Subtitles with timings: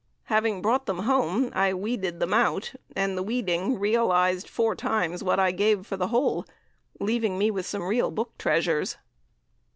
[0.33, 5.39] Having brought them home, I 'weeded them out,' and the 'weeding' realised four times what
[5.39, 6.43] I gave for the whole,
[6.99, 8.97] leaving me with some real book treasures.